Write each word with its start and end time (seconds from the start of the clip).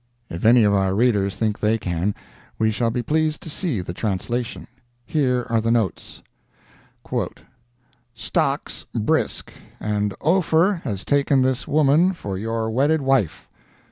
If 0.31 0.45
any 0.45 0.63
of 0.63 0.73
our 0.73 0.95
readers 0.95 1.35
think 1.35 1.59
they 1.59 1.77
can, 1.77 2.15
we 2.57 2.71
shall 2.71 2.89
be 2.89 3.03
pleased 3.03 3.41
to 3.43 3.51
see 3.51 3.81
the 3.81 3.93
translation. 3.93 4.65
Here 5.05 5.45
are 5.47 5.61
the 5.61 5.69
notes: 5.69 6.23
"Stocks 8.15 8.87
brisk, 8.95 9.53
and 9.79 10.15
Ophir 10.19 10.81
has 10.85 11.05
taken 11.05 11.43
this 11.43 11.67
woman 11.67 12.13
for 12.13 12.35
your 12.35 12.71
wedded 12.71 13.01
wife. 13.03 13.47